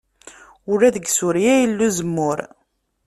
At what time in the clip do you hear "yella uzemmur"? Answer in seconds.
1.61-2.39